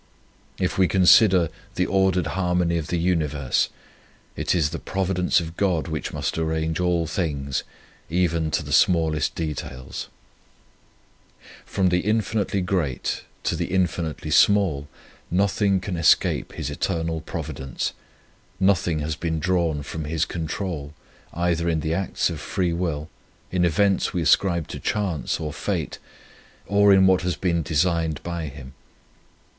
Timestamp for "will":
22.73-23.07